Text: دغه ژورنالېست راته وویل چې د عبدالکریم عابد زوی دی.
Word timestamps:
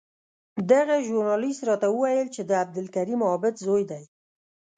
دغه 0.71 0.95
ژورنالېست 1.07 1.61
راته 1.69 1.87
وویل 1.91 2.27
چې 2.35 2.41
د 2.45 2.51
عبدالکریم 2.63 3.21
عابد 3.29 3.55
زوی 3.65 3.83
دی. 3.91 4.03